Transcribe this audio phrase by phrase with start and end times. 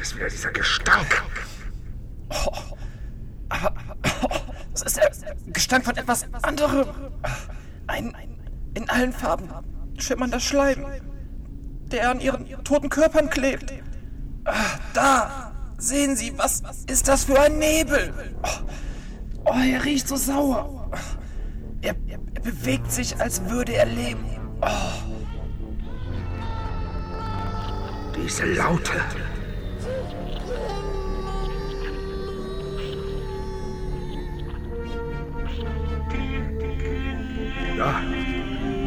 [0.00, 1.22] ist wieder dieser Gestank.
[2.30, 2.76] Oh,
[3.48, 3.74] aber
[4.74, 5.10] es ist der
[5.52, 6.88] Gestank von etwas anderem.
[7.86, 8.14] Ein
[8.74, 9.48] in allen Farben
[9.98, 10.86] schimmernder Schleim,
[11.90, 13.72] der an ihren toten Körpern klebt.
[14.94, 18.14] Da, sehen Sie, was ist das für ein Nebel?
[19.44, 20.90] Oh, er riecht so sauer.
[21.82, 24.24] Er, er, er bewegt sich, als würde er leben.
[24.62, 24.66] Oh.
[28.16, 28.92] Diese Laute.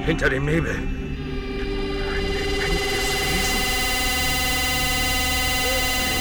[0.05, 0.71] Hinter dem Nebel.
[0.71, 0.85] Ein
[2.25, 3.59] lebendiges Wesen.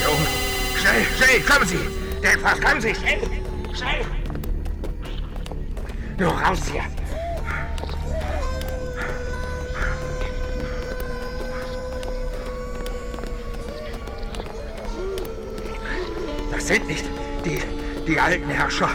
[0.02, 0.26] Jung,
[0.80, 1.78] schnell, schnell, kommen Sie!
[2.22, 3.20] Der Fass, kommen Sie, schnell!
[3.74, 4.04] Schnell!
[6.18, 6.82] Nur raus hier!
[16.52, 17.04] Das sind nicht
[17.44, 17.60] die,
[18.06, 18.90] die alten Herrscher.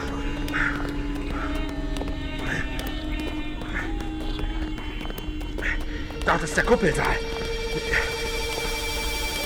[6.28, 7.16] Dort ist der Kuppelsaal.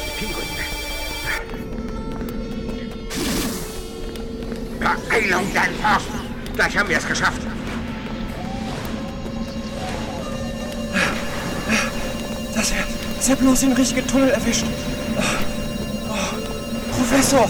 [0.03, 0.47] Die Pinguine.
[4.79, 6.07] Beeilung, dein Forst!
[6.55, 7.41] Gleich haben wir es geschafft.
[12.55, 12.83] Dass er,
[13.15, 14.65] dass er bloß den richtigen Tunnel erwischt.
[16.09, 16.13] Oh,
[16.97, 17.47] Professor!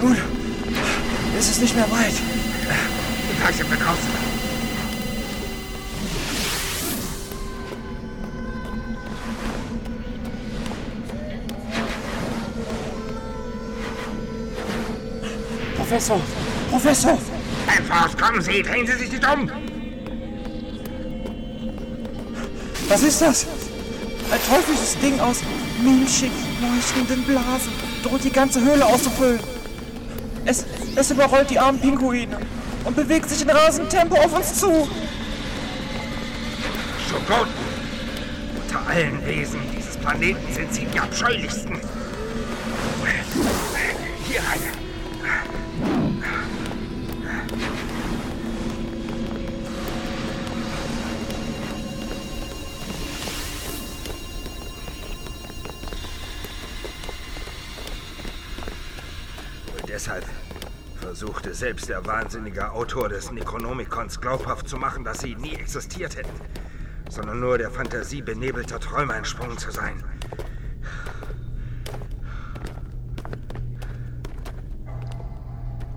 [0.00, 0.16] Nun,
[1.36, 2.14] ist es nicht mehr weit.
[3.40, 3.78] Gleich sind wir
[15.88, 16.20] Professor!
[16.70, 17.18] Professor!
[17.66, 19.50] Einfach, kommen Sie, drehen Sie sich nicht um!
[22.88, 23.46] Was ist das?
[24.30, 25.38] Ein teuflisches Ding aus
[25.82, 26.30] milchig
[26.60, 27.72] leuchtenden Blasen
[28.02, 29.40] droht die ganze Höhle auszufüllen.
[30.44, 32.36] Es, es überrollt die armen Pinguine
[32.84, 34.86] und bewegt sich in rasendem Tempo auf uns zu.
[37.08, 37.54] Schokoten!
[38.62, 41.80] Unter allen Wesen dieses Planeten sind sie die abscheulichsten.
[44.28, 44.88] Hier eine.
[59.88, 60.26] Deshalb
[61.00, 66.38] versuchte selbst der wahnsinnige Autor des Necronomicons glaubhaft zu machen, dass sie nie existiert hätten,
[67.08, 70.04] sondern nur der Fantasie benebelter Träume entsprungen zu sein.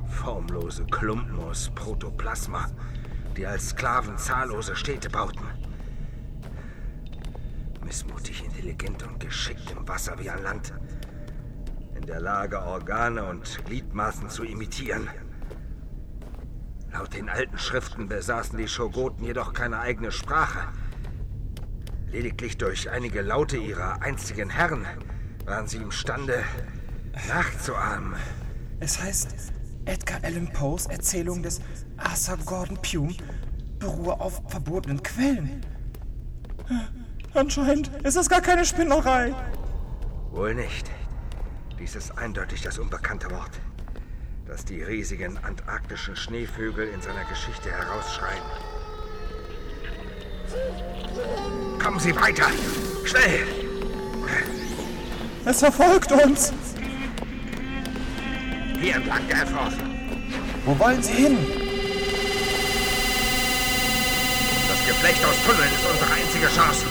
[0.09, 2.67] Formlose Klumpen aus Protoplasma,
[3.35, 5.45] die als Sklaven zahllose Städte bauten.
[7.83, 10.73] Missmutig, intelligent und geschickt im Wasser wie an Land
[12.01, 15.07] in der Lage, Organe und Gliedmaßen zu imitieren.
[16.91, 20.67] Laut den alten Schriften besaßen die Shogoten jedoch keine eigene Sprache.
[22.07, 24.85] Lediglich durch einige Laute ihrer einzigen Herren
[25.45, 26.43] waren sie imstande,
[27.27, 28.15] nachzuahmen.
[28.79, 29.53] Es heißt,
[29.85, 31.61] Edgar Allan Poes Erzählung des
[31.97, 33.15] Arthur Gordon Pym
[33.77, 35.61] beruhe auf verbotenen Quellen.
[37.35, 39.35] Anscheinend ist das gar keine Spinnerei.
[40.31, 40.89] Wohl nicht.
[41.81, 43.59] Dies ist eindeutig das unbekannte Wort,
[44.45, 48.43] das die riesigen antarktischen Schneevögel in seiner Geschichte herausschreien.
[51.83, 52.45] Kommen Sie weiter!
[53.03, 53.47] Schnell!
[55.43, 56.53] Es verfolgt uns!
[58.79, 59.73] Hier entlang, Delphos!
[60.65, 61.37] Wo wollen Sie hin?
[64.69, 66.85] Das Geflecht aus Tunneln ist unsere einzige Chance.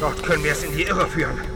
[0.00, 1.55] Dort können wir es in die Irre führen.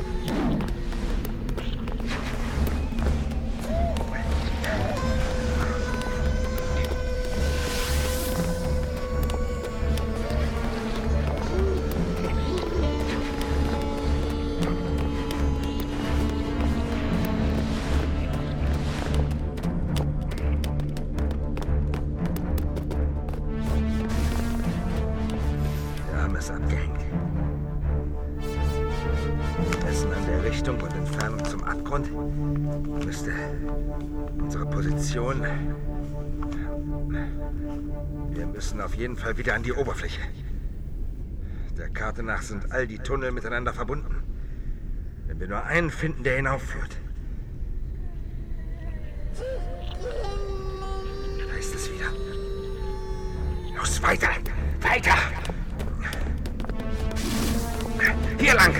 [38.71, 40.21] Müssen auf jeden Fall wieder an die Oberfläche.
[41.77, 44.22] Der Karte nach sind all die Tunnel miteinander verbunden.
[45.27, 46.97] Wenn wir nur einen finden, der hinaufführt.
[51.48, 52.13] Da ist es wieder.
[53.77, 54.28] Los, weiter!
[54.83, 55.16] Weiter!
[58.39, 58.75] Hier lang.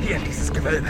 [0.00, 0.88] Hier in dieses Gewölbe.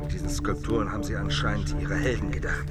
[0.00, 2.66] Mit diesen Skulpturen haben sie anscheinend ihre Helden gedacht.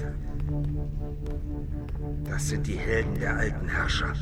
[2.29, 4.13] Das sind die Helden der alten Herrscher.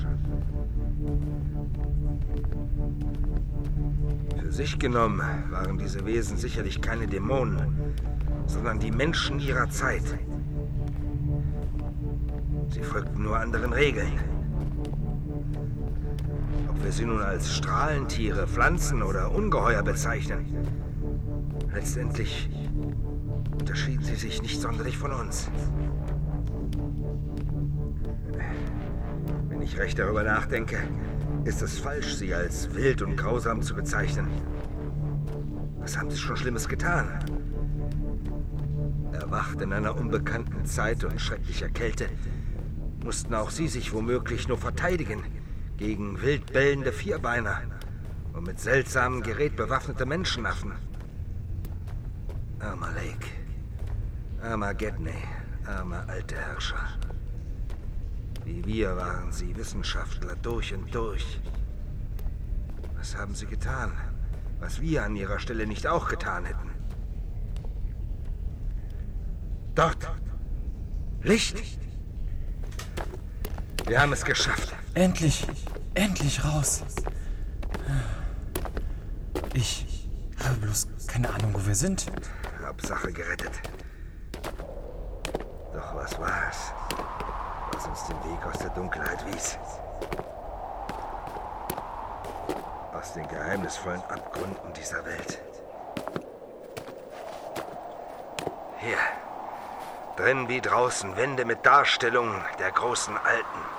[4.37, 7.95] Für sich genommen waren diese Wesen sicherlich keine Dämonen,
[8.45, 10.17] sondern die Menschen ihrer Zeit.
[12.69, 14.38] Sie folgten nur anderen Regeln.
[16.81, 20.45] Wir sie nun als Strahlentiere, Pflanzen oder Ungeheuer bezeichnen,
[21.73, 22.49] letztendlich
[23.59, 25.51] unterschieden sie sich nicht sonderlich von uns.
[29.49, 30.77] Wenn ich recht darüber nachdenke,
[31.43, 34.27] ist es falsch, sie als wild und grausam zu bezeichnen.
[35.79, 37.19] Was haben sie schon Schlimmes getan?
[39.11, 42.07] Erwacht in einer unbekannten Zeit und schrecklicher Kälte,
[43.03, 45.23] mussten auch sie sich womöglich nur verteidigen
[45.79, 47.61] gegen wild bellende Vierbeiner
[48.33, 50.73] und mit seltsamem Gerät bewaffnete Menschenaffen.
[52.59, 53.27] Armer Lake,
[54.43, 55.23] armer Gedney,
[55.65, 56.85] armer alte Herrscher.
[58.43, 61.39] Wie wir waren sie Wissenschaftler durch und durch.
[62.97, 63.93] Was haben sie getan,
[64.59, 66.71] was wir an ihrer Stelle nicht auch getan hätten?
[69.75, 70.11] Dort!
[71.23, 71.79] Licht!
[73.87, 74.75] Wir haben es geschafft.
[74.99, 75.47] Endlich,
[75.93, 76.83] endlich raus.
[79.53, 80.09] Ich
[80.43, 82.07] habe bloß keine Ahnung, wo wir sind.
[82.61, 83.61] Hauptsache gerettet.
[85.73, 86.73] Doch was war es,
[87.71, 89.57] was uns den Weg aus der Dunkelheit wies?
[92.93, 95.39] Aus den geheimnisvollen Abgründen dieser Welt.
[98.79, 98.97] Hier,
[100.17, 103.78] drin wie draußen, Wände mit Darstellungen der großen Alten.